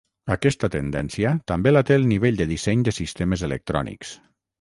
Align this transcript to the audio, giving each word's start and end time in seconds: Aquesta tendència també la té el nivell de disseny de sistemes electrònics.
Aquesta 0.35 0.69
tendència 0.75 1.33
també 1.51 1.73
la 1.73 1.83
té 1.89 1.97
el 2.01 2.07
nivell 2.13 2.39
de 2.39 2.47
disseny 2.53 2.81
de 2.89 2.95
sistemes 3.01 3.45
electrònics. 3.49 4.15